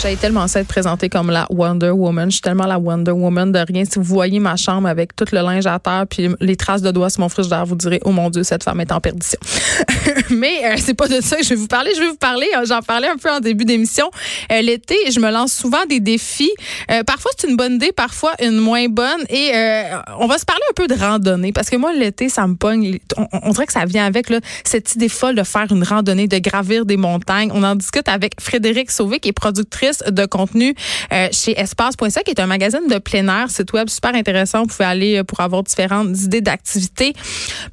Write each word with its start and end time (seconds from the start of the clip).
J'ai 0.00 0.16
tellement 0.16 0.48
ça 0.48 0.60
être 0.60 0.68
présentée 0.68 1.08
comme 1.08 1.30
la 1.30 1.46
Wonder 1.50 1.90
Woman. 1.90 2.30
Je 2.30 2.36
suis 2.36 2.40
tellement 2.40 2.66
la 2.66 2.78
Wonder 2.78 3.12
Woman 3.12 3.52
de 3.52 3.58
rien. 3.58 3.84
Si 3.84 3.98
vous 3.98 4.04
voyez 4.04 4.40
ma 4.40 4.56
chambre 4.56 4.88
avec 4.88 5.14
tout 5.14 5.24
le 5.32 5.38
linge 5.38 5.66
à 5.66 5.78
terre 5.78 6.06
puis 6.08 6.28
les 6.40 6.56
traces 6.56 6.82
de 6.82 6.90
doigts 6.90 7.10
sur 7.10 7.20
mon 7.20 7.28
frigidaire, 7.28 7.64
vous 7.66 7.76
direz, 7.76 8.00
oh 8.04 8.10
mon 8.10 8.30
Dieu, 8.30 8.42
cette 8.42 8.64
femme 8.64 8.80
est 8.80 8.90
en 8.90 9.00
perdition. 9.00 9.38
Mais 10.30 10.64
euh, 10.64 10.74
c'est 10.78 10.94
pas 10.94 11.08
de 11.08 11.20
ça 11.20 11.36
que 11.36 11.44
je 11.44 11.50
vais 11.50 11.54
vous 11.56 11.68
parler. 11.68 11.92
Je 11.94 12.00
vais 12.00 12.08
vous 12.08 12.16
parler, 12.16 12.46
euh, 12.56 12.64
j'en 12.66 12.80
parlais 12.80 13.08
un 13.08 13.16
peu 13.16 13.30
en 13.30 13.40
début 13.40 13.64
d'émission. 13.64 14.10
Euh, 14.50 14.62
L'été, 14.62 14.96
je 15.10 15.20
me 15.20 15.30
lance 15.30 15.52
souvent 15.52 15.84
des 15.88 16.00
défis. 16.00 16.52
Euh, 16.90 17.04
parfois, 17.04 17.30
c'est 17.36 17.48
une 17.48 17.56
bonne 17.56 17.74
idée, 17.74 17.92
parfois 17.92 18.32
une 18.40 18.58
moins 18.58 18.88
bonne. 18.88 19.22
Et 19.28 19.50
euh, 19.54 19.82
on 20.18 20.26
va 20.26 20.38
se 20.38 20.44
parler 20.44 20.62
un 20.70 20.74
peu 20.74 20.88
de 20.88 20.94
randonnée 20.94 21.52
parce 21.52 21.70
que 21.70 21.76
moi, 21.76 21.92
l'été, 21.92 22.28
ça 22.28 22.46
me 22.46 22.54
pogne. 22.54 22.98
On, 23.16 23.26
on 23.42 23.50
dirait 23.50 23.66
que 23.66 23.72
ça 23.72 23.84
vient 23.84 24.06
avec 24.06 24.30
là, 24.30 24.40
cette 24.64 24.94
idée 24.94 25.08
folle 25.08 25.34
de 25.34 25.42
faire 25.42 25.66
une 25.70 25.84
randonnée, 25.84 26.28
de 26.28 26.38
gravir 26.38 26.86
des 26.86 26.96
montagnes. 26.96 27.50
On 27.54 27.62
en 27.62 27.74
discute 27.74 28.08
avec 28.08 28.40
Frédéric 28.40 28.90
Sauvé, 28.90 29.20
qui 29.20 29.28
est 29.28 29.32
productrice 29.32 29.81
de 30.10 30.26
contenu 30.26 30.74
euh, 31.12 31.28
chez 31.32 31.58
Espace.ca, 31.58 32.22
qui 32.22 32.30
est 32.30 32.40
un 32.40 32.46
magazine 32.46 32.86
de 32.88 32.98
plein 32.98 33.26
air, 33.28 33.50
site 33.50 33.72
web 33.72 33.88
super 33.88 34.14
intéressant. 34.14 34.62
Vous 34.62 34.68
pouvez 34.68 34.84
aller 34.84 35.18
euh, 35.18 35.24
pour 35.24 35.40
avoir 35.40 35.62
différentes 35.62 36.16
idées 36.20 36.40
d'activités. 36.40 37.12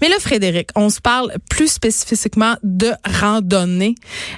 Mais 0.01 0.09
là, 0.09 0.15
Frédéric, 0.19 0.69
on 0.75 0.89
se 0.89 0.99
parle 0.99 1.31
plus 1.49 1.71
spécifiquement 1.71 2.55
de 2.63 2.91
randonnée 3.05 3.95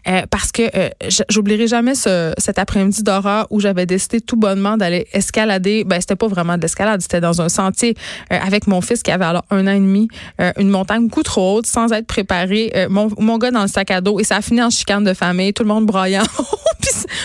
euh, 0.07 0.21
parce 0.29 0.51
que 0.51 0.63
euh, 0.75 0.89
j'oublierai 1.29 1.67
jamais 1.67 1.95
ce, 1.95 2.33
cet 2.37 2.59
après-midi 2.59 3.03
d'horreur 3.03 3.47
où 3.49 3.59
j'avais 3.59 3.85
décidé 3.85 4.21
tout 4.21 4.35
bonnement 4.35 4.77
d'aller 4.77 5.07
escalader. 5.13 5.83
Ben, 5.83 5.99
c'était 6.01 6.15
pas 6.15 6.27
vraiment 6.27 6.57
de 6.57 6.61
l'escalade, 6.61 7.01
c'était 7.01 7.21
dans 7.21 7.41
un 7.41 7.49
sentier 7.49 7.95
euh, 8.31 8.37
avec 8.41 8.67
mon 8.67 8.81
fils 8.81 9.03
qui 9.03 9.11
avait 9.11 9.25
alors 9.25 9.45
un 9.49 9.67
an 9.67 9.71
et 9.71 9.79
demi, 9.79 10.07
euh, 10.39 10.51
une 10.57 10.69
montagne 10.69 11.07
beaucoup 11.07 11.23
trop 11.23 11.57
haute 11.57 11.65
sans 11.65 11.91
être 11.91 12.07
préparé. 12.07 12.71
Mon, 12.89 13.09
mon 13.19 13.37
gars 13.37 13.51
dans 13.51 13.61
le 13.61 13.67
sac 13.67 13.91
à 13.91 14.01
dos 14.01 14.19
et 14.19 14.23
ça 14.23 14.37
a 14.37 14.41
fini 14.41 14.61
en 14.61 14.69
chicane 14.69 15.03
de 15.03 15.13
famille, 15.13 15.53
tout 15.53 15.63
le 15.63 15.69
monde 15.69 15.85
broyant. 15.85 16.23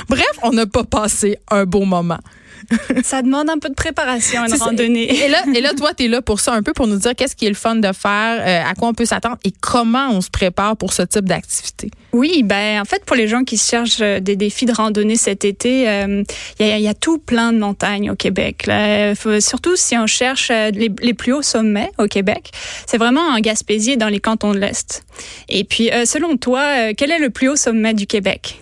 Bref, 0.09 0.25
on 0.43 0.51
n'a 0.53 0.67
pas 0.67 0.85
passé 0.85 1.39
un 1.51 1.65
beau 1.65 1.85
moment. 1.85 2.19
Ça 3.05 3.23
demande 3.23 3.49
un 3.51 3.59
peu 3.59 3.69
de 3.69 3.75
préparation, 3.75 4.45
une 4.47 4.55
randonnée. 4.55 5.25
Et 5.25 5.29
là, 5.29 5.43
et 5.55 5.61
là, 5.61 5.73
toi, 5.75 5.93
tu 5.95 6.07
es 6.07 6.09
là 6.09 6.23
pour 6.23 6.41
ça, 6.41 6.53
un 6.55 6.63
peu 6.63 6.73
pour 6.73 6.87
nous 6.87 6.97
dire 6.97 7.15
qu'est-ce 7.15 7.37
qui 7.37 7.45
est 7.47 7.51
le 7.51 7.55
fun 7.55 7.77
de 7.77 7.93
faire, 7.93 8.41
euh, 8.41 8.69
à 8.69 8.75
quoi 8.75 8.89
on 8.89 8.95
peut 8.95 9.05
s'attendre 9.05 9.37
et 9.45 9.53
comment 9.61 10.09
on 10.11 10.21
se 10.21 10.31
prépare 10.31 10.77
pour 10.77 10.93
ce 10.93 11.03
type 11.03 11.27
d'activité. 11.27 11.91
Oui, 12.13 12.43
ben 12.43 12.81
en 12.81 12.85
fait 12.85 13.05
pour 13.05 13.15
les 13.15 13.29
gens 13.29 13.45
qui 13.45 13.59
cherchent 13.59 14.01
euh, 14.01 14.21
des 14.21 14.35
défis 14.37 14.65
de 14.65 14.73
randonnée 14.73 15.17
cet 15.17 15.45
été, 15.45 15.89
euh, 15.89 16.25
il 16.59 16.67
y, 16.67 16.71
a, 16.73 16.79
il 16.79 16.83
y 16.83 16.89
a 16.89 16.95
tout 16.95 17.19
plein 17.19 17.53
de 17.53 17.59
montagnes 17.59 18.11
au 18.11 18.17
Québec. 18.17 18.67
Là. 18.67 19.15
Faut- 19.15 19.39
surtout 19.39 19.77
si 19.77 19.97
on 19.97 20.07
cherche 20.07 20.51
euh, 20.51 20.71
les, 20.71 20.91
les 21.03 21.15
plus 21.15 21.35
hauts 21.35 21.43
sommets 21.43 21.93
au 21.99 22.07
Québec, 22.07 22.51
c'est 22.87 22.99
vraiment 22.99 23.21
en 23.29 23.39
Gaspésie 23.39 23.97
dans 23.99 24.09
les 24.09 24.19
cantons 24.21 24.53
de 24.55 24.59
l'Est. 24.59 25.05
Et 25.51 25.63
puis 25.65 25.93
euh, 25.93 26.05
selon 26.07 26.37
toi, 26.39 26.61
euh, 26.63 26.93
quel 26.97 27.11
est 27.13 27.19
le 27.21 27.31
plus 27.31 27.49
haut 27.51 27.57
sommet 27.57 27.93
du 27.95 28.07
Québec? 28.07 28.61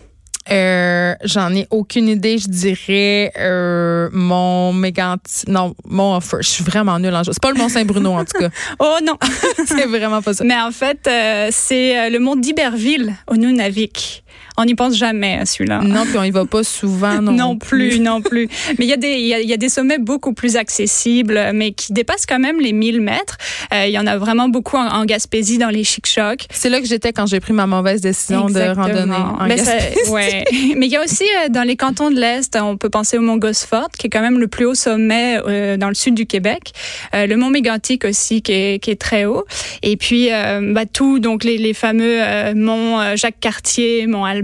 Euh, 0.50 1.14
J'en 1.24 1.54
ai 1.54 1.66
aucune 1.70 2.08
idée. 2.08 2.38
Je 2.38 2.48
dirais 2.48 3.32
euh, 3.38 4.08
mon 4.12 4.72
méganti... 4.72 5.44
Non, 5.48 5.74
mon 5.84 6.16
offer. 6.16 6.38
Je 6.40 6.48
suis 6.48 6.64
vraiment 6.64 6.98
nulle 6.98 7.14
en 7.14 7.22
jeu. 7.22 7.32
C'est 7.32 7.42
pas 7.42 7.50
le 7.52 7.58
Mont 7.58 7.68
Saint-Bruno, 7.68 8.10
en 8.12 8.24
tout 8.24 8.38
cas. 8.38 8.48
Oh 8.78 8.96
non, 9.04 9.16
C'est 9.66 9.86
vraiment 9.86 10.20
pas 10.20 10.34
ça. 10.34 10.44
mais 10.44 10.56
en 10.60 10.70
fait 10.72 11.06
euh, 11.06 11.48
c'est 11.50 11.98
euh, 11.98 12.10
le 12.10 12.18
mont 12.18 12.36
d'Iberville 12.36 13.14
au 13.30 13.36
Nunavik. 13.36 14.23
On 14.56 14.64
n'y 14.64 14.74
pense 14.76 14.96
jamais 14.96 15.34
à 15.40 15.46
celui-là. 15.46 15.80
Non, 15.82 16.04
puis 16.04 16.16
on 16.16 16.22
y 16.22 16.30
va 16.30 16.44
pas 16.44 16.62
souvent 16.62 17.20
non, 17.20 17.32
Non 17.44 17.56
plus, 17.56 17.98
non 17.98 18.20
plus. 18.22 18.48
Mais 18.78 18.84
il 18.84 18.88
y, 18.88 18.92
a 18.92 18.96
des, 18.96 19.18
y 19.18 19.34
a, 19.34 19.40
y 19.40 19.52
a 19.52 19.56
des 19.56 19.68
sommets 19.68 19.98
beaucoup 19.98 20.32
plus 20.32 20.56
accessibles, 20.56 21.50
mais 21.52 21.72
qui 21.72 21.92
dépassent 21.92 22.26
quand 22.26 22.38
même 22.38 22.60
les 22.60 22.72
1000 22.72 23.00
mètres. 23.00 23.36
Euh, 23.72 23.86
il 23.86 23.92
y 23.92 23.98
en 23.98 24.06
a 24.06 24.16
vraiment 24.16 24.48
beaucoup 24.48 24.76
en, 24.76 24.86
en 24.86 25.04
Gaspésie, 25.06 25.58
dans 25.58 25.70
les 25.70 25.82
chic-chocs. 25.82 26.46
C'est 26.50 26.68
là 26.70 26.80
que 26.80 26.86
j'étais 26.86 27.12
quand 27.12 27.26
j'ai 27.26 27.40
pris 27.40 27.52
ma 27.52 27.66
mauvaise 27.66 28.00
décision 28.00 28.46
de 28.46 28.74
randonner 28.74 29.12
en 29.14 29.46
Mais, 29.46 29.56
ça- 29.56 29.76
Gaspésie. 29.76 30.10
ouais. 30.10 30.44
mais 30.76 30.86
il 30.86 30.92
y 30.92 30.96
a 30.96 31.02
aussi 31.02 31.24
euh, 31.24 31.48
dans 31.48 31.62
les 31.64 31.74
cantons 31.76 32.10
de 32.12 32.20
l'Est, 32.20 32.56
on 32.60 32.76
peut 32.76 32.90
penser 32.90 33.18
au 33.18 33.22
mont 33.22 33.36
Gosford, 33.38 33.88
qui 33.98 34.06
est 34.06 34.10
quand 34.10 34.20
même 34.22 34.38
le 34.38 34.46
plus 34.46 34.66
haut 34.66 34.74
sommet 34.76 35.38
euh, 35.48 35.76
dans 35.76 35.88
le 35.88 35.94
sud 35.94 36.14
du 36.14 36.26
Québec. 36.26 36.72
Euh, 37.14 37.26
le 37.26 37.36
mont 37.36 37.50
Mégantic 37.50 38.04
aussi, 38.04 38.40
qui 38.40 38.52
est, 38.52 38.78
qui 38.82 38.92
est 38.92 39.00
très 39.00 39.24
haut. 39.24 39.44
Et 39.82 39.96
puis, 39.96 40.28
euh, 40.32 40.72
bah, 40.72 40.86
tout, 40.86 41.18
donc 41.18 41.42
les, 41.42 41.58
les 41.58 41.74
fameux 41.74 42.18
euh, 42.22 42.54
monts 42.54 43.16
Jacques-Cartier, 43.16 44.06
mont 44.06 44.24
Albert, 44.24 44.43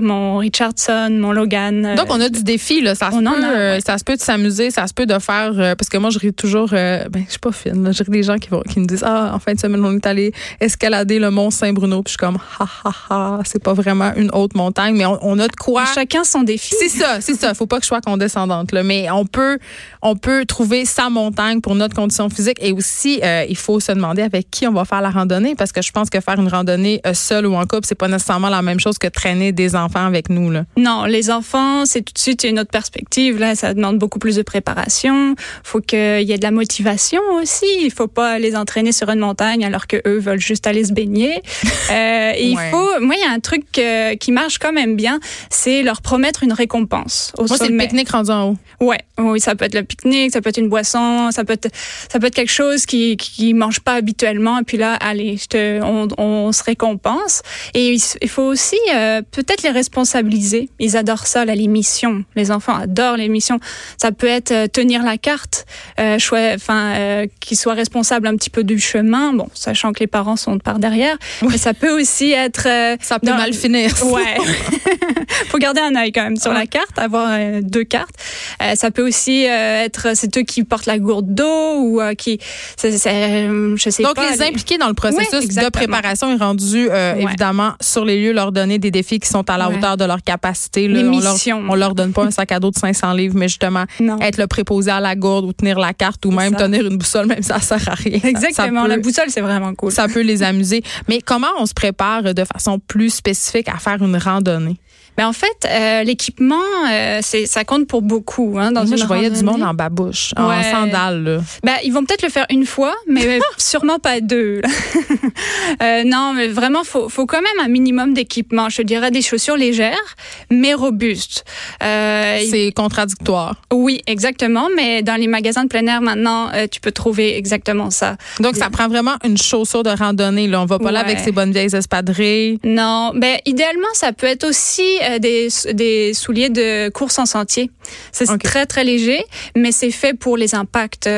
mont 0.00 0.38
Richardson, 0.38 1.10
mont 1.18 1.32
Logan. 1.32 1.84
euh, 1.84 1.96
Donc, 1.96 2.06
on 2.10 2.20
a 2.20 2.28
du 2.28 2.42
défi, 2.42 2.80
là. 2.80 2.94
Ça 2.94 3.10
se 3.10 3.16
on 3.16 3.26
en 3.26 3.32
peut, 3.32 3.44
a, 3.44 3.50
euh, 3.50 3.74
ouais. 3.74 3.80
ça 3.84 3.98
se 3.98 4.04
peut 4.04 4.16
de 4.16 4.20
s'amuser, 4.20 4.70
ça 4.70 4.86
se 4.86 4.94
peut 4.94 5.06
de 5.06 5.18
faire, 5.18 5.52
euh, 5.58 5.74
parce 5.74 5.88
que 5.88 5.98
moi, 5.98 6.10
je 6.10 6.18
ris 6.18 6.32
toujours, 6.32 6.68
ben, 6.70 7.08
je 7.26 7.30
suis 7.30 7.38
pas 7.38 7.52
fine, 7.52 7.84
là. 7.84 7.92
Je 7.92 8.02
ris 8.02 8.10
des 8.10 8.22
gens 8.22 8.36
qui, 8.36 8.48
vont, 8.48 8.62
qui 8.62 8.80
me 8.80 8.86
disent, 8.86 9.04
ah, 9.06 9.32
en 9.34 9.38
fin 9.38 9.54
de 9.54 9.58
semaine, 9.60 9.84
on 9.84 9.94
est 9.94 10.06
allé 10.06 10.32
escalader 10.60 11.18
le 11.18 11.30
mont 11.30 11.50
Saint-Bruno, 11.50 12.02
puis 12.02 12.12
je 12.12 12.12
suis 12.12 12.18
comme, 12.18 12.38
ha, 12.58 12.66
ha, 12.84 12.92
ha, 13.10 13.38
c'est 13.44 13.62
pas 13.62 13.72
vraiment 13.74 14.12
une 14.16 14.30
haute 14.32 14.54
montagne, 14.54 14.94
mais 14.96 15.06
on, 15.06 15.18
on 15.22 15.38
a 15.38 15.48
de 15.48 15.56
quoi. 15.56 15.84
Chacun 15.94 16.24
son 16.24 16.42
défi. 16.42 16.74
C'est 16.78 16.88
ça, 16.88 17.20
c'est 17.20 17.34
ça. 17.34 17.54
Faut 17.54 17.66
pas 17.66 17.78
que 17.78 17.82
je 17.84 17.88
sois 17.88 18.00
condescendante, 18.00 18.72
là. 18.72 18.82
Mais 18.82 19.10
on 19.10 19.26
peut, 19.26 19.58
on 20.02 20.16
peut 20.16 20.44
trouver 20.46 20.84
sa 20.84 21.10
montagne 21.10 21.60
pour 21.60 21.74
notre 21.74 21.94
condition 21.94 22.28
physique. 22.30 22.58
Et 22.60 22.72
aussi, 22.72 23.20
euh, 23.22 23.44
il 23.48 23.56
faut 23.56 23.80
se 23.80 23.92
demander 23.92 24.22
avec 24.22 24.50
qui 24.50 24.66
on 24.66 24.72
va 24.72 24.84
faire 24.84 25.00
la 25.00 25.10
randonnée, 25.10 25.54
parce 25.54 25.72
que 25.72 25.82
je 25.82 25.90
pense 25.92 26.10
que 26.10 26.20
faire 26.20 26.38
une 26.38 26.48
randonnée 26.48 27.00
seule 27.14 27.46
ou 27.46 27.54
en 27.54 27.62
couple, 27.66 27.86
c'est 27.86 27.94
pas 27.94 28.08
nécessairement 28.08 28.48
la 28.48 28.62
même 28.62 28.80
chose 28.80 28.98
que 28.98 29.08
traîner 29.08 29.39
des 29.52 29.74
enfants 29.74 30.06
avec 30.06 30.30
nous, 30.30 30.50
là? 30.50 30.64
Non, 30.76 31.04
les 31.04 31.30
enfants, 31.30 31.84
c'est 31.86 32.02
tout 32.02 32.12
de 32.12 32.18
suite 32.18 32.44
une 32.44 32.58
autre 32.58 32.70
perspective. 32.70 33.38
Là, 33.38 33.54
ça 33.54 33.74
demande 33.74 33.98
beaucoup 33.98 34.18
plus 34.18 34.36
de 34.36 34.42
préparation. 34.42 35.34
Faut 35.64 35.80
qu'il 35.80 36.22
y 36.22 36.32
ait 36.32 36.38
de 36.38 36.42
la 36.42 36.50
motivation 36.50 37.20
aussi. 37.40 37.66
Il 37.82 37.90
faut 37.90 38.06
pas 38.06 38.38
les 38.38 38.54
entraîner 38.56 38.92
sur 38.92 39.08
une 39.08 39.20
montagne 39.20 39.64
alors 39.64 39.86
que 39.86 39.96
eux 40.06 40.18
veulent 40.18 40.40
juste 40.40 40.66
aller 40.66 40.84
se 40.84 40.92
baigner. 40.92 41.42
Euh, 41.90 42.32
et 42.36 42.50
Ouais. 42.54 42.66
Il 42.66 42.70
faut. 42.70 43.00
Moi, 43.00 43.14
il 43.16 43.20
y 43.20 43.28
a 43.28 43.32
un 43.32 43.40
truc 43.40 43.64
euh, 43.78 44.14
qui 44.16 44.32
marche 44.32 44.58
quand 44.58 44.72
même 44.72 44.96
bien, 44.96 45.18
c'est 45.50 45.82
leur 45.82 46.02
promettre 46.02 46.42
une 46.42 46.52
récompense 46.52 47.32
au 47.38 47.46
Moi, 47.46 47.56
c'est 47.56 47.68
le 47.68 47.76
pique-nique 47.78 48.10
rendu 48.10 48.30
en 48.30 48.50
haut. 48.50 48.56
Ouais, 48.80 49.00
oui, 49.18 49.40
ça 49.40 49.54
peut 49.54 49.64
être 49.64 49.74
le 49.74 49.82
pique-nique, 49.82 50.32
ça 50.32 50.40
peut 50.40 50.50
être 50.50 50.58
une 50.58 50.68
boisson, 50.68 51.30
ça 51.30 51.44
peut 51.44 51.52
être, 51.52 51.68
ça 52.10 52.18
peut 52.18 52.26
être 52.26 52.34
quelque 52.34 52.52
chose 52.52 52.86
qui 52.86 53.16
qui 53.16 53.54
mange 53.54 53.80
pas 53.80 53.94
habituellement. 53.94 54.58
Et 54.58 54.62
puis 54.62 54.76
là, 54.76 54.94
allez, 54.94 55.36
je 55.36 55.46
te, 55.46 55.82
on, 55.82 56.08
on 56.18 56.52
se 56.52 56.62
récompense. 56.62 57.42
Et 57.74 57.94
il, 57.94 58.00
il 58.20 58.28
faut 58.28 58.42
aussi 58.42 58.78
euh, 58.94 59.22
peut-être 59.32 59.62
les 59.62 59.70
responsabiliser. 59.70 60.68
Ils 60.78 60.96
adorent 60.96 61.26
ça, 61.26 61.44
là, 61.44 61.54
les 61.54 61.68
missions. 61.68 62.24
Les 62.36 62.50
enfants 62.50 62.74
adorent 62.76 63.16
les 63.16 63.28
missions. 63.28 63.58
Ça 63.96 64.12
peut 64.12 64.26
être 64.26 64.50
euh, 64.52 64.66
tenir 64.66 65.02
la 65.02 65.18
carte, 65.18 65.66
euh, 65.98 66.18
enfin, 66.54 66.94
euh, 66.96 67.26
qu'ils 67.40 67.56
soient 67.56 67.74
responsables 67.74 68.26
un 68.26 68.36
petit 68.36 68.50
peu 68.50 68.64
du 68.64 68.78
chemin. 68.78 69.32
Bon, 69.32 69.48
sachant 69.54 69.92
que 69.92 70.00
les 70.00 70.06
parents 70.06 70.36
sont 70.36 70.58
par 70.58 70.78
derrière, 70.78 71.16
mais 71.42 71.58
ça 71.58 71.74
peut 71.74 71.90
aussi 71.90 72.32
être 72.32 72.66
euh, 72.66 72.96
Ça 73.00 73.18
peut 73.18 73.26
dans- 73.28 73.36
mal 73.36 73.52
finir. 73.52 73.90
Ouais. 74.10 74.36
faut 75.48 75.58
garder 75.58 75.80
un 75.80 75.94
œil 75.94 76.10
quand 76.12 76.22
même 76.24 76.36
sur 76.36 76.52
la 76.52 76.66
carte, 76.66 76.98
avoir 76.98 77.38
deux 77.62 77.84
cartes. 77.84 78.14
Euh, 78.62 78.74
ça 78.74 78.90
peut 78.90 79.06
aussi 79.06 79.46
euh, 79.46 79.84
être 79.84 80.16
c'est 80.16 80.36
eux 80.36 80.42
qui 80.42 80.64
portent 80.64 80.86
la 80.86 80.98
gourde 80.98 81.32
d'eau 81.34 81.78
ou 81.80 82.00
euh, 82.00 82.14
qui 82.14 82.38
c'est, 82.76 82.92
euh, 83.06 83.76
je 83.76 83.90
sais 83.90 84.02
Donc, 84.02 84.14
pas. 84.16 84.30
les 84.30 84.42
impliquer 84.42 84.78
dans 84.78 84.88
le 84.88 84.94
processus 84.94 85.54
Ouais, 85.56 85.64
de 85.64 85.68
préparation 85.70 86.32
est 86.32 86.36
rendu, 86.42 86.88
euh, 86.90 87.14
évidemment, 87.14 87.74
sur 87.80 88.04
les 88.04 88.20
lieux, 88.20 88.32
leur 88.32 88.50
donner 88.52 88.78
des 88.78 88.90
défis 88.90 89.19
qui 89.20 89.28
sont 89.28 89.48
à 89.48 89.56
la 89.58 89.68
Ouais. 89.68 89.76
hauteur 89.76 89.96
de 89.96 90.04
leur 90.04 90.22
capacité. 90.22 90.88
là. 90.88 91.00
On, 91.00 91.20
leur, 91.20 91.36
on 91.70 91.74
leur 91.74 91.94
donne 91.94 92.12
pas 92.12 92.24
un 92.24 92.30
sac 92.30 92.50
à 92.52 92.58
dos 92.60 92.70
de 92.70 92.76
500 92.78 93.12
livres, 93.12 93.34
mais 93.36 93.48
justement, 93.48 93.84
Non. 94.00 94.18
être 94.20 94.38
le 94.38 94.46
préposé 94.46 94.90
à 94.90 95.00
la 95.00 95.14
gourde 95.14 95.44
ou 95.44 95.52
tenir 95.52 95.78
la 95.78 95.92
carte 95.94 96.24
ou 96.26 96.30
même 96.30 96.52
ça. 96.54 96.64
tenir 96.64 96.86
une 96.86 96.96
boussole, 96.96 97.26
même 97.26 97.42
ça 97.42 97.60
sert 97.60 97.88
à 97.88 97.94
rien. 97.94 98.18
Exactement. 98.24 98.82
Ça, 98.82 98.88
la 98.88 98.94
peut, 98.96 99.02
boussole, 99.02 99.26
c'est 99.28 99.40
vraiment 99.42 99.74
cool. 99.74 99.92
ça 99.92 100.08
peut 100.08 100.22
les 100.22 100.42
amuser. 100.42 100.82
Mais 101.08 101.20
comment 101.20 101.46
on 101.58 101.66
se 101.66 101.74
prépare 101.74 102.22
de 102.34 102.44
façon 102.44 102.78
plus 102.78 103.10
spécifique 103.10 103.68
à 103.68 103.78
faire 103.78 104.02
une 104.02 104.16
randonnée? 104.16 104.76
Mais 105.18 105.24
en 105.24 105.32
fait, 105.32 105.66
euh, 105.68 106.02
l'équipement, 106.04 106.54
euh, 106.90 107.18
c'est, 107.20 107.44
ça 107.44 107.64
compte 107.64 107.86
pour 107.86 108.00
beaucoup. 108.00 108.56
Hein, 108.58 108.72
dans 108.72 108.86
Moi, 108.86 108.96
je 108.96 109.04
voyais 109.04 109.28
du 109.28 109.42
monde 109.42 109.62
en 109.62 109.74
babouche, 109.74 110.32
en 110.36 110.62
sandales. 110.62 111.24
là. 111.24 111.38
Ben, 111.64 111.74
ils 111.84 111.92
vont 111.92 112.04
peut-être 112.04 112.22
le 112.22 112.30
faire 112.30 112.46
une 112.48 112.64
fois, 112.64 112.94
mais 113.06 113.38
sûrement 113.58 113.98
pas 113.98 114.20
deux. 114.20 114.62
euh, 115.82 116.04
non, 116.04 116.32
mais 116.34 116.48
vraiment, 116.48 116.84
faut, 116.84 117.08
faut 117.08 117.26
quand 117.26 117.42
même 117.42 117.64
un 117.64 117.68
minimum 117.68 118.14
d'équipement. 118.14 118.68
Je 118.68 118.82
dirais 118.82 119.09
des 119.10 119.22
chaussures 119.22 119.56
légères, 119.56 120.16
mais 120.50 120.74
robustes. 120.74 121.44
Euh, 121.82 122.38
C'est 122.50 122.72
contradictoire. 122.72 123.56
oui, 123.72 124.00
exactement. 124.06 124.68
Mais 124.76 125.02
dans 125.02 125.16
les 125.16 125.26
magasins 125.26 125.64
de 125.64 125.68
plein 125.68 125.86
air 125.86 126.00
maintenant, 126.00 126.48
euh, 126.54 126.66
tu 126.70 126.80
peux 126.80 126.92
trouver 126.92 127.36
exactement 127.36 127.90
ça. 127.90 128.16
Donc, 128.40 128.56
ça 128.56 128.70
prend 128.70 128.88
vraiment 128.88 129.16
une 129.24 129.36
chaussure 129.38 129.82
de 129.82 129.90
randonnée. 129.90 130.46
Là. 130.48 130.60
On 130.62 130.66
va 130.66 130.78
pas 130.78 130.90
là 130.92 131.00
avec 131.00 131.18
ses 131.18 131.32
bonnes 131.32 131.52
vieilles 131.52 131.74
espadrilles. 131.74 132.58
Non, 132.64 133.12
ben 133.14 133.38
idéalement, 133.46 133.88
ça 133.94 134.12
peut 134.12 134.26
être 134.26 134.44
aussi 134.44 134.82
euh, 135.02 135.18
des, 135.18 135.48
des 135.72 136.14
souliers 136.14 136.50
de 136.50 136.88
course 136.90 137.18
en 137.18 137.26
sentier. 137.26 137.70
C'est 138.12 138.38
très, 138.38 138.66
très 138.66 138.84
léger, 138.84 139.22
mais 139.56 139.72
c'est 139.72 139.90
fait 139.90 140.14
pour 140.14 140.36
les 140.36 140.54
impacts 140.54 141.08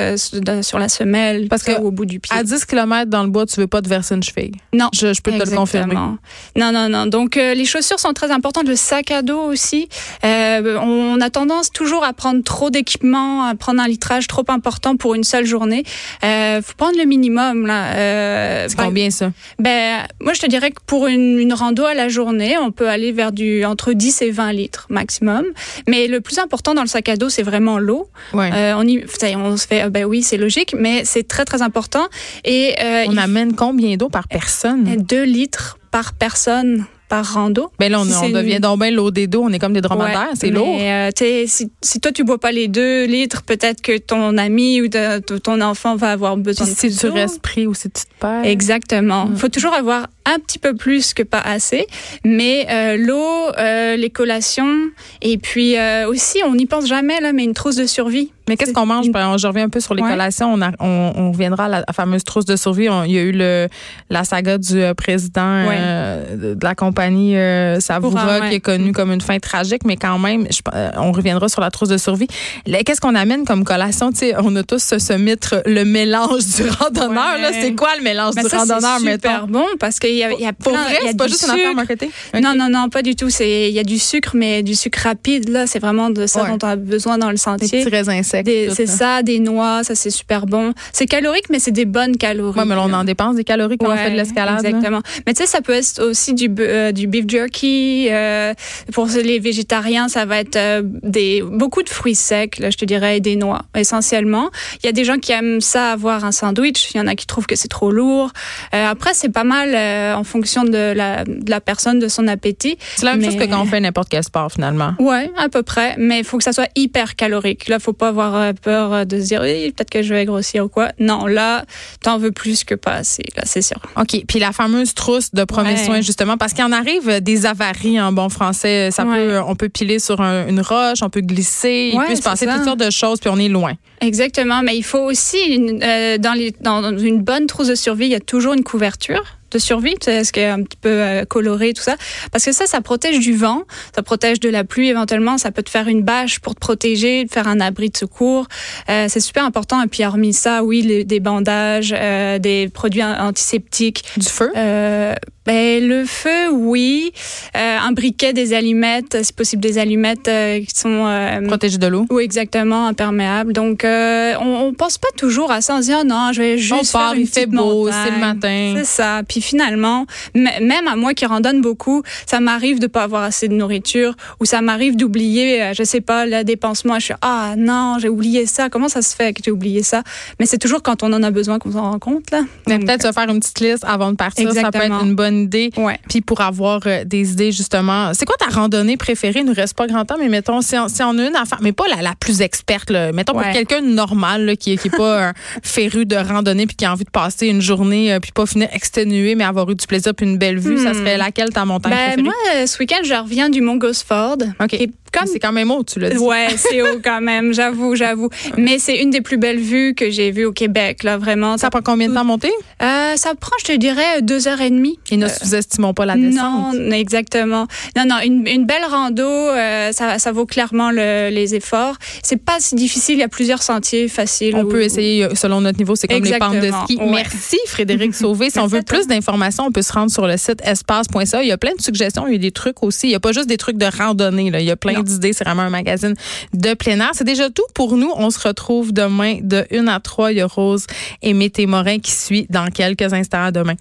sur 0.63 0.79
la 0.79 0.89
semelle, 0.89 1.49
Parce 1.49 1.63
que 1.65 1.73
au 1.81 1.91
bout 1.91 2.07
du 2.07 2.21
pied. 2.21 2.37
À 2.37 2.43
10 2.43 2.65
km 2.65 3.11
dans 3.11 3.23
le 3.23 3.29
bois, 3.29 3.47
tu 3.47 3.61
veux 3.61 3.67
pas 3.67 3.83
te 3.83 3.89
verser 3.89 4.15
une 4.15 4.23
cheville. 4.23 4.53
Non. 4.73 4.89
Je, 4.95 5.13
je 5.13 5.21
peux 5.21 5.33
te 5.33 5.49
le 5.51 5.57
confirmer. 5.57 5.95
Non, 5.95 6.73
non, 6.73 6.89
non. 6.89 7.07
Donc, 7.07 7.37
les 7.37 7.65
chaussures 7.73 7.99
sont 7.99 8.13
très 8.13 8.31
importantes. 8.31 8.69
Le 8.69 8.77
sac 8.77 9.11
à 9.11 9.23
dos 9.23 9.41
aussi. 9.41 9.89
Euh, 10.25 10.79
on 10.81 11.21
a 11.21 11.31
tendance 11.31 11.71
toujours 11.71 12.05
à 12.05 12.13
prendre 12.13 12.43
trop 12.45 12.71
d'équipements, 12.71 13.45
à 13.45 13.55
prendre 13.55 13.81
un 13.81 13.89
litrage 13.89 14.27
trop 14.27 14.45
important 14.49 14.97
pour 14.97 15.15
une 15.15 15.25
seule 15.25 15.47
journée. 15.47 15.85
Euh, 16.25 16.61
faut 16.61 16.75
prendre 16.77 16.99
le 16.99 17.05
minimum 17.05 17.67
là. 17.67 17.95
Euh, 17.95 18.67
C'est 18.69 18.77
combien 18.77 19.11
ça? 19.11 19.33
ben, 19.59 20.07
moi, 20.21 20.35
je 20.35 20.41
te 20.41 20.47
dirais 20.47 20.71
que 20.71 20.81
pour 20.87 21.07
une, 21.07 21.39
une 21.39 21.55
rando 21.55 21.85
à 21.85 21.95
la 21.95 22.09
journée, 22.09 22.59
on 22.59 22.71
peut 22.73 22.89
aller 22.89 23.13
vers 23.13 23.33
du 23.33 23.65
entre 23.65 23.93
10 23.93 24.23
et 24.23 24.31
20 24.31 24.53
litres 24.53 24.87
maximum. 24.91 25.45
Mais 25.89 26.09
le 26.09 26.21
plus 26.21 26.39
important 26.39 26.75
dans 26.75 26.83
le 26.83 26.89
sac 26.89 27.09
à 27.09 27.17
dos, 27.17 27.31
c'est 27.31 27.43
vraiment 27.43 27.79
l'eau. 27.79 28.09
Ouais. 28.35 28.51
Euh, 28.53 28.75
on, 28.77 28.87
y, 28.87 29.01
se 29.09 29.67
fait, 29.67 29.89
ben 29.91 30.05
oui, 30.05 30.23
c'est 30.23 30.37
logique, 30.37 30.75
mais 30.79 31.05
c'est 31.05 31.27
très 31.27 31.45
très 31.45 31.63
important. 31.63 32.07
Et 32.45 32.75
on 32.79 33.13
il 33.13 33.19
amène 33.19 33.55
combien 33.55 33.97
d'eau 33.97 34.09
par 34.09 34.29
personne? 34.29 34.87
faut 34.87 34.97
2 34.97 35.23
litres 35.25 35.79
par 35.91 36.13
personne 36.15 36.87
par 37.13 37.35
rando. 37.35 37.71
Ben 37.79 37.93
là, 37.93 38.01
on, 38.01 38.05
Si 38.05 38.15
on 38.15 38.21
c'est 38.23 38.33
devient 38.33 38.59
donc 38.59 38.81
bien 38.81 38.91
l'eau 38.91 39.11
des 39.11 39.27
dos. 39.27 39.43
On 39.45 39.53
est 39.53 39.59
comme 39.59 39.75
des 39.75 39.83
dromadaires. 39.83 40.19
Ouais, 40.31 40.35
c'est 40.35 40.47
mais, 40.51 40.57
lourd. 40.57 40.79
euh, 40.81 41.11
si, 41.47 41.71
si 41.83 42.01
toi 42.01 42.11
tu 42.11 42.25
bois 42.25 42.39
pas 42.39 42.53
les 42.53 42.69
2 42.69 43.05
litres, 43.05 43.43
peut-être 43.43 43.83
que 43.83 43.99
ton 43.99 44.39
ami 44.39 44.81
ou 44.81 44.89
de- 44.89 45.19
ton 45.39 45.61
enfant 45.61 45.95
va 45.95 46.13
avoir 46.13 46.39
besoin 46.39 46.65
Puis 46.65 46.75
de 46.75 46.79
si 46.81 46.99
tu 46.99 47.39
pris 47.43 47.67
ou 47.67 47.75
si 47.75 47.91
tu 47.91 48.05
te 48.05 48.09
perds. 48.19 48.47
Exactement. 48.47 49.27
Mm. 49.27 49.37
faut 49.37 49.51
toujours 49.51 49.75
avoir 49.75 50.07
un 50.25 50.39
petit 50.39 50.59
peu 50.59 50.75
plus 50.75 51.15
que 51.15 51.23
pas 51.23 51.41
assez. 51.41 51.87
Mais 52.25 52.67
euh, 52.71 52.97
l'eau, 52.97 53.53
euh, 53.59 53.97
les 53.97 54.11
collations, 54.11 54.77
et 55.21 55.39
puis 55.39 55.77
euh, 55.77 56.09
aussi, 56.09 56.39
on 56.47 56.55
n'y 56.55 56.67
pense 56.67 56.87
jamais, 56.87 57.21
là, 57.21 57.33
mais 57.33 57.45
une 57.45 57.55
trousse 57.55 57.77
de 57.77 57.87
survie. 57.87 58.31
Mais 58.49 58.57
qu'est-ce 58.57 58.73
qu'on 58.73 58.87
mange? 58.87 59.09
Ben, 59.11 59.37
je 59.39 59.47
reviens 59.47 59.65
un 59.65 59.69
peu 59.69 59.79
sur 59.79 59.95
les 59.95 60.03
Ouais. 60.03 60.11
collations. 60.11 60.53
On, 60.53 60.61
a- 60.63 60.73
on, 60.81 61.13
on 61.15 61.31
reviendra 61.33 61.67
à 61.67 61.69
la 61.69 61.85
fameuse 61.95 62.25
trousse 62.25 62.45
de 62.45 62.57
survie. 62.57 62.89
On- 62.91 63.05
il 63.05 63.13
y 63.13 63.19
a 63.19 63.23
eu 63.23 63.31
le, 63.31 63.69
la 64.11 64.25
saga 64.25 64.59
du 64.59 64.83
euh, 64.83 64.95
président 64.95 65.67
Ouais. 65.69 65.77
euh, 65.79 66.55
de, 66.55 66.59
la 66.65 66.75
compagnie 66.75 67.37
euh, 67.37 67.79
Savoura 67.79 68.21
Savoura, 68.21 68.41
ouais. 68.41 68.49
qui 68.51 68.55
est 68.57 68.61
connu 68.61 68.91
comme 68.93 69.13
une 69.13 69.21
fin 69.21 69.39
tragique, 69.39 69.83
mais 69.85 69.97
quand 69.97 70.19
même, 70.19 70.47
je- 70.51 70.59
euh, 70.75 70.91
on 70.97 71.13
reviendra 71.13 71.49
sur 71.49 71.61
la 71.61 71.71
trousse 71.71 71.89
de 71.89 71.97
survie. 71.99 72.27
Qu'est-ce 72.67 73.01
qu'on 73.01 73.15
amène 73.15 73.45
comme 73.45 73.63
collation? 73.65 74.11
Tu 74.11 74.19
sais, 74.19 74.35
on 74.43 74.55
a 74.57 74.65
tous 74.65 74.83
ce, 74.83 74.99
ce 74.99 75.13
mythe, 75.13 75.55
le 75.65 75.85
mélange 75.85 76.45
du 76.57 76.69
randonneur. 76.81 77.37
C'est 77.53 77.75
quoi 77.77 77.91
le 77.97 78.03
mélange 78.03 78.35
Mais 78.35 78.43
du 78.43 78.49
ça, 78.49 78.59
randonneur, 78.59 78.99
c'est 79.01 79.13
super 79.13 79.43
mettons? 79.47 79.53
bon 79.53 79.67
parce 79.79 80.01
qu'il 80.13 80.21
y 80.21 80.25
a, 80.25 80.33
il 80.33 80.41
y 80.41 80.47
a 80.47 80.53
Pour 80.53 80.73
plein- 80.73 80.83
vrai, 80.85 80.99
il 81.03 81.09
c'est 81.09 81.17
pas 81.17 81.27
du 81.27 81.33
juste 81.33 81.45
une 81.45 81.51
affaire 81.51 81.65
sucre. 81.67 81.77
marketing? 81.77 82.11
Non, 82.41 82.55
non, 82.57 82.69
non, 82.71 82.89
pas 82.89 83.03
du 83.03 83.17
tout. 83.17 83.31
C'est 83.31 83.69
il 83.69 83.75
y 83.75 83.79
a 83.79 83.85
du 83.85 83.99
sucre, 83.99 84.33
mais 84.35 84.63
du 84.63 84.75
sucre 84.75 85.01
rapide 85.03 85.49
là. 85.49 85.67
C'est 85.67 85.79
vraiment 85.79 86.11
de 86.11 86.27
ça 86.27 86.43
Ouais. 86.45 86.51
dont 86.51 86.59
on 86.63 86.69
a 86.71 86.77
besoin 86.77 87.19
dans 87.19 87.29
le 87.29 87.35
Des 87.35 87.39
sentier. 87.39 87.85
petits. 87.85 88.43
Des- 88.43 88.67
tout, 88.69 88.75
C'est 88.75 88.87
là. 88.87 88.93
ça, 88.93 89.23
des 89.23 89.39
noix, 89.39 89.85
ça 89.85 89.95
c'est 89.95 90.11
super 90.11 90.47
bon. 90.47 90.73
C'est 90.93 91.07
calorique, 91.07 91.47
mais 91.51 91.59
c'est 91.59 91.71
des 91.71 91.85
bonnes 91.85 92.17
calories. 92.17 92.59
Ouais, 92.59 92.65
mais 92.65 92.75
là, 92.75 92.83
on 92.87 92.93
en 92.93 93.05
dépense 93.05 93.37
des 93.37 93.45
calories 93.45 93.79
quand 93.79 93.91
on 93.93 93.97
fait 93.97 94.11
de 94.11 94.17
l'escalade. 94.17 94.63
là. 94.63 94.69
Exactement. 94.69 95.01
Mais 95.27 95.35
tu 95.35 95.43
sais, 95.43 95.49
ça 95.49 95.61
peut 95.61 95.73
être 95.75 96.03
aussi 96.03 96.35
du, 96.35 96.51
euh, 96.59 96.93
du 96.93 97.07
beef 97.07 97.25
jerky. 97.29 98.09
euh, 98.11 98.55
pour 98.93 99.07
les 99.07 99.39
végétariens, 99.39 100.09
ça 100.09 100.25
va 100.25 100.39
être 100.39 100.57
euh, 100.57 100.83
des 100.85 101.43
beaucoup 101.43 101.83
de 101.83 101.89
fruits 101.89 102.15
secs, 102.15 102.59
là, 102.59 102.71
je 102.71 102.77
te 102.77 102.85
dirais, 102.85 103.17
et 103.19 103.21
des 103.21 103.37
noix, 103.37 103.63
essentiellement. 103.77 104.51
Il 104.83 104.87
y 104.87 104.89
a 104.89 104.93
des 104.93 105.05
gens 105.05 105.19
qui 105.19 105.33
aiment 105.33 105.61
ça 105.61 105.93
avoir 105.93 106.25
un 106.25 106.33
sandwich. 106.33 106.91
Il 106.95 106.99
y 106.99 107.01
en 107.01 107.07
a 107.07 107.15
qui 107.15 107.27
trouvent 107.27 107.47
que 107.47 107.57
c'est 107.57 107.69
trop 107.69 107.91
lourd. 107.91 108.31
Après, 108.73 109.13
c'est 109.15 109.29
pas 109.31 109.45
mal 109.45 109.71
euh, 110.03 110.15
en 110.15 110.25
fonction 110.25 110.65
de 110.65 110.93
la, 110.93 111.25
de 111.25 111.49
la 111.51 111.61
personne, 111.61 111.99
de 111.99 112.09
son 112.09 112.27
appétit. 112.29 112.77
C'est 112.97 113.07
la 113.07 113.17
même 113.17 113.25
chose 113.31 113.37
que 113.39 113.45
quand 113.49 113.63
on 113.63 113.67
fait 113.67 113.81
n'importe 113.81 114.09
quel 114.09 114.23
sport, 114.25 114.51
finalement. 114.53 114.95
Ouais, 114.99 115.31
à 115.37 115.49
peu 115.49 115.63
près, 115.63 115.95
mais 115.99 116.19
il 116.19 116.25
faut 116.25 116.39
que 116.39 116.45
ça 116.45 116.53
soit 116.53 116.69
hyper 116.77 117.17
calorique. 117.17 117.69
Là, 117.69 117.79
faut 117.79 117.93
pas 117.93 118.09
avoir 118.09 118.35
euh, 118.37 118.53
peur 118.61 118.93
euh, 118.93 119.05
de 119.05 119.21
se 119.21 119.27
dire, 119.27 119.41
oui, 119.43 119.73
peut-être 119.73 119.91
que 119.91 120.03
je 120.03 120.13
vais 120.15 120.25
grossir 120.25 120.65
ou 120.65 120.69
quoi. 120.69 120.91
Non, 120.99 121.27
là, 121.27 121.65
t'en 122.03 122.19
veux 122.19 122.33
plus 122.33 122.65
que 122.65 122.75
pas 122.75 122.93
assez, 122.95 123.23
là, 123.37 123.43
c'est 123.47 123.63
sûr. 123.63 123.79
OK. 123.97 124.23
Puis 124.27 124.39
la 124.39 124.53
fameuse 124.53 124.95
trousse 124.95 125.33
de 125.33 125.45
premiers 125.45 125.71
Ouais. 125.73 125.85
soins, 125.85 126.01
justement, 126.01 126.37
parce 126.37 126.53
qu'il 126.53 126.65
en 126.65 126.73
arrive 126.73 127.21
des 127.21 127.47
avaries 127.47 128.01
en 128.01 128.13
bon 128.13 128.29
français. 128.29 128.91
Ça 128.91 129.05
Ouais. 129.05 129.17
peut, 129.27 129.41
on 129.47 129.55
peut 129.55 129.69
piler 129.69 129.99
sur 129.99 130.21
un- 130.21 130.47
une 130.49 130.61
roche, 130.61 130.99
on 131.03 131.11
peut 131.11 131.21
glisser, 131.21 131.91
il 131.93 131.99
Ouais, 131.99 132.07
peut 132.09 132.17
se 132.17 132.23
passer 132.23 132.47
ça. 132.47 132.55
toutes 132.57 132.65
sortes 132.65 132.81
de 132.81 132.91
choses, 132.91 133.21
puis 133.21 133.31
on 133.33 133.39
est 133.39 133.49
loin. 133.49 133.73
Exactement, 134.01 134.63
mais 134.63 134.77
il 134.77 134.83
faut 134.83 134.99
aussi, 135.01 135.39
une- 135.55 135.83
euh, 135.83 136.19
dans, 136.19 136.33
les, 136.33 136.53
dans 136.61 136.97
une 136.99 137.23
bonne 137.23 137.47
trousse 137.47 137.69
de 137.69 137.75
survie, 137.75 138.07
il 138.07 138.13
y 138.13 138.15
a 138.17 138.21
toujours 138.21 138.53
une 138.55 138.65
couverture 138.65 139.23
de 139.53 139.59
survie, 139.59 139.95
ce 140.03 140.33
qui 140.33 140.41
est 140.41 140.47
un 140.49 140.63
petit 140.63 140.77
peu 140.81 140.89
euh, 140.91 141.25
coloré, 141.25 141.73
tout 141.73 141.83
ça? 141.83 141.97
Parce 142.31 142.45
que 142.45 142.53
ça, 142.53 142.67
ça 142.67 142.81
protège 142.81 143.19
du 143.21 143.35
vent, 143.37 143.63
ça 143.95 144.03
protège 144.03 144.41
de 144.41 144.49
la 144.49 144.65
pluie 144.65 144.89
éventuellement, 144.89 145.39
ça 145.39 145.51
peut 145.51 145.63
te 145.63 145.71
faire 145.71 145.89
une 145.89 146.03
bâche 146.03 146.39
pour 146.41 146.55
te 146.55 146.61
protéger, 146.61 147.25
te 147.29 147.33
faire 147.33 147.49
un 147.49 147.61
abri 147.61 147.91
de 147.91 147.97
secours. 147.97 148.47
Euh, 148.89 149.07
c'est 149.09 149.21
super 149.21 149.45
important. 149.45 149.83
Et 149.83 149.87
puis, 149.87 150.05
hormis 150.05 150.33
ça, 150.33 150.63
oui, 150.65 150.83
les- 150.83 151.05
des 151.05 151.21
bandages, 151.21 151.95
euh, 151.97 152.39
des 152.39 152.69
produits 152.69 153.03
an- 153.03 153.29
antiseptiques. 153.29 154.05
Du 154.17 154.27
feu? 154.29 154.51
Euh, 154.57 155.15
ben, 155.47 155.87
le 155.87 156.05
feu, 156.05 156.51
oui. 156.53 157.13
Euh, 157.57 157.79
un 157.79 157.93
briquet, 157.93 158.33
des 158.33 158.53
allumettes, 158.55 159.19
c'est 159.23 159.35
possible 159.35 159.63
des 159.63 159.79
allumettes 159.79 160.29
euh, 160.29 160.61
qui 160.61 160.71
sont... 160.75 161.07
euh, 161.07 161.47
Protégé 161.47 161.79
de 161.79 161.87
l'eau. 161.87 162.07
oui, 162.11 162.23
exactement, 162.23 162.87
imperméable. 162.87 163.53
Donc, 163.53 163.85
euh, 163.85 164.35
on, 164.41 164.67
on 164.67 164.73
pense 164.73 164.99
pas 164.99 165.09
toujours 165.17 165.51
à 165.51 165.61
ça. 165.61 165.75
On 165.77 165.81
se 165.83 165.87
dit, 165.87 165.93
oh 166.01 166.05
non, 166.05 166.31
je 166.33 166.43
vais 166.43 166.59
juste 166.59 166.95
on 166.95 166.99
part, 166.99 167.09
faire 167.11 167.13
une 167.15 167.23
il 167.23 167.27
fait 167.27 167.47
beau, 167.47 167.91
c'est 167.91 168.11
le 168.11 168.19
matin. 168.19 168.75
C'est 168.79 168.85
ça. 168.85 169.23
Puis 169.29 169.41
finalement, 169.41 170.07
même 170.35 170.87
à 170.89 170.97
moi 170.97 171.15
qui 171.15 171.27
randonne 171.27 171.61
beaucoup, 171.61 172.03
ça 172.27 172.41
m'arrive 172.41 172.79
de 172.79 172.87
pas 172.87 173.03
avoir 173.03 173.23
assez 173.23 173.49
de 173.49 173.55
nourriture 173.55 174.15
ou 174.41 174.45
ça 174.45 174.61
m'arrive 174.61 174.97
d'oublier, 174.97 175.73
je 175.77 175.83
sais 175.83 176.01
pas, 176.01 176.27
le 176.27 176.45
dépensement. 176.45 176.99
Je 176.99 177.07
suis, 177.07 177.15
ah 177.23 177.55
non, 177.57 177.97
j'ai 177.99 178.09
oublié 178.09 178.47
ça. 178.47 178.69
Comment 178.69 178.89
ça 178.89 179.03
se 179.03 179.15
fait 179.15 179.33
que 179.33 179.41
j'ai 179.45 179.51
oublié 179.51 179.83
ça? 179.83 180.03
Mais 180.39 180.47
c'est 180.47 180.59
toujours 180.59 180.83
quand 180.83 181.03
on 181.03 181.13
en 181.13 181.23
a 181.23 181.31
besoin 181.31 181.59
qu'on 181.59 181.73
s'en 181.73 181.91
rend 181.91 181.99
compte, 181.99 182.31
là. 182.31 182.43
Mais 182.69 182.79
peut-être 182.79 183.03
se 183.03 183.13
faire 183.13 183.29
une 183.29 183.41
petite 183.41 183.61
liste 183.61 183.85
avant 183.87 184.11
de 184.13 184.17
partir, 184.17 184.53
ça 184.53 184.71
peut 184.71 184.79
être 184.79 185.05
une 185.05 185.15
bonne 185.15 185.32
idée. 185.41 185.71
Ouais. 185.77 185.99
Puis 186.09 186.21
pour 186.21 186.41
avoir 186.41 186.81
euh, 186.87 187.05
des 187.05 187.33
idées, 187.33 187.53
justement, 187.53 188.13
c'est 188.15 188.25
quoi 188.25 188.37
ta 188.39 188.47
randonnée 188.55 188.97
préférée? 188.97 189.41
Il 189.41 189.47
nous 189.47 189.55
reste 189.55 189.77
pas 189.77 189.87
grand 189.87 190.05
temps, 190.05 190.17
mais 190.19 190.29
mettons, 190.29 190.61
si 190.63 190.77
on, 190.79 190.89
si 190.89 191.03
on 191.03 191.19
a 191.19 191.27
une 191.27 191.37
affaire, 191.37 191.59
mais 191.63 191.73
pas 191.73 191.85
la, 191.89 192.03
la 192.03 192.15
plus 192.19 192.41
experte, 192.43 192.91
là. 192.91 193.13
mettons 193.13 193.33
pour 193.33 193.43
quelqu'un 193.43 193.81
de 193.83 193.87
normal, 193.89 194.45
là, 194.47 194.57
qui, 194.57 194.77
qui 194.79 194.89
est 194.89 194.97
pas 194.97 195.29
un 195.29 195.33
féru 195.63 196.07
de 196.07 196.17
randonnée 196.17 196.67
puis 196.67 196.77
qui 196.77 196.85
a 196.85 196.93
envie 196.93 197.05
de 197.05 197.11
passer 197.11 197.47
une 197.49 197.61
journée 197.63 198.13
euh, 198.13 198.21
puis 198.21 198.33
pas 198.33 198.47
finir 198.47 198.69
exténué, 198.73 199.35
mais 199.35 199.45
avoir 199.45 199.69
eu 199.71 199.75
du 199.75 199.87
plaisir 199.87 200.15
puis 200.15 200.27
une 200.27 200.39
belle 200.39 200.59
vue, 200.59 200.79
ça 200.79 200.91
Hmm. 200.93 200.95
serait 200.95 201.17
laquelle 201.17 201.51
ta 201.51 201.65
montagne 201.65 201.93
Ben, 201.93 201.99
préférée? 202.07 202.23
moi, 202.23 202.35
euh, 202.57 202.67
ce 202.67 202.79
week-end, 202.79 203.01
je 203.05 203.15
reviens 203.15 203.49
du 203.49 203.61
Mont 203.61 203.77
Gosford. 203.77 204.37
OK. 204.61 204.69
qui 204.69 204.77
est 204.77 204.91
comme 205.13 205.27
c'est 205.27 205.39
quand 205.39 205.53
même 205.53 205.71
haut, 205.71 205.85
tu 205.85 205.99
l'as 206.01 206.11
dit. 206.11 206.19
Ouais, 206.19 206.49
c'est 206.57 206.83
haut 206.83 207.01
quand 207.03 207.21
même, 207.21 207.53
j'avoue, 207.53 207.95
j'avoue. 207.97 208.29
Mais 208.57 208.79
c'est 208.79 208.97
une 209.03 209.11
des 209.11 209.21
plus 209.21 209.37
belles 209.37 209.59
vues 209.61 209.95
que 209.95 210.11
j'ai 210.11 210.31
vues 210.31 210.45
au 210.47 210.53
Québec, 210.53 211.03
là, 211.05 211.19
vraiment. 211.19 211.59
Ça 211.59 211.71
prend 211.71 211.81
combien 211.83 212.09
de 212.09 212.15
temps 212.15 212.21
à 212.21 212.25
monter? 212.25 212.51
Euh, 212.83 213.17
ça 213.17 213.35
prend, 213.39 213.53
je 213.61 213.65
te 213.73 213.77
dirais, 213.77 214.23
deux 214.23 214.49
heures 214.49 214.61
et 214.61 214.71
demie. 214.71 214.99
Et 215.11 215.17
ne 215.17 215.29
sous-estimons 215.29 215.95
pas 215.95 216.07
la 216.07 216.17
descente. 216.17 216.75
Non, 216.75 216.91
exactement. 216.93 217.67
Non, 217.97 218.05
non, 218.09 218.17
une, 218.25 218.47
une 218.47 218.67
belle 218.67 218.85
rando, 218.91 219.23
euh, 219.23 219.93
ça, 219.93 220.19
ça 220.19 220.33
vaut 220.33 220.47
clairement 220.47 220.91
le- 220.91 221.31
les 221.31 221.55
efforts. 221.55 221.97
C'est 222.23 222.43
pas 222.43 222.57
si 222.59 222.75
difficile, 222.75 223.17
il 223.17 223.21
y 223.21 223.25
a 223.25 223.29
plusieurs 223.29 223.63
sentiers 223.63 224.09
faciles. 224.09 224.55
On 224.57 224.65
où- 224.65 224.69
peut 224.69 224.83
essayer 224.83 225.25
euh, 225.25 225.35
selon 225.35 225.61
notre 225.61 225.79
niveau, 225.79 225.95
c'est 225.97 226.07
comme 226.09 226.23
les 226.23 226.39
pentes 226.39 226.53
de 226.53 226.57
Exactement, 226.67 226.85
ski. 226.87 226.97
ouais. 226.99 227.11
Merci 227.11 227.59
Frédéric 227.67 228.15
Sauvé. 228.15 228.51
Si 228.51 228.59
on 228.59 228.67
veut 228.67 228.83
plus 228.83 229.07
d'informations, 229.07 229.65
on 229.67 229.73
peut 229.73 229.83
se 229.83 229.93
rendre 229.93 230.11
sur 230.11 230.27
le 230.27 230.37
site 230.37 230.61
espace.ca. 230.65 231.43
Il 231.43 231.49
y 231.49 231.53
a 231.53 231.59
plein 231.59 231.75
de 231.77 231.81
suggestions, 231.83 232.27
il 232.27 232.33
y 232.33 232.37
a 232.37 232.39
des 232.39 232.51
trucs 232.53 232.83
aussi. 232.83 233.07
Il 233.07 233.11
n'y 233.11 233.15
a 233.17 233.21
pas 233.21 233.33
juste 233.33 233.49
des 233.49 233.57
trucs 233.57 233.77
de 233.77 233.87
randonnée. 233.87 234.51
Là. 234.51 234.61
Il 234.61 234.67
y 234.67 234.71
a 234.71 234.77
plein 234.77 234.95
Non. 234.95 235.02
D'idées. 235.03 235.33
C'est 235.33 235.45
vraiment 235.45 235.63
un 235.63 235.71
magazine 235.71 236.15
de 236.53 236.75
plein 236.75 237.01
air. 237.01 237.11
C'est 237.13 237.25
déjà 237.25 237.51
tout 237.51 237.67
pour 237.75 237.97
nous. 237.97 238.11
On 238.17 238.31
se 238.31 238.47
retrouve 238.47 238.93
demain 238.93 239.39
de 239.43 239.67
1 239.73 239.87
à 239.87 240.01
3. 240.01 240.33
Il 240.33 240.39
y 240.39 240.41
a 240.41 240.47
Rose 240.47 240.87
et 241.23 241.35
Mété 241.35 241.67
Morin 241.67 241.99
qui 241.99 242.13
suit 242.13 242.47
dans 242.51 242.67
quelques 242.71 243.13
instants. 243.13 243.45
À 243.45 243.51
demain. 243.51 243.75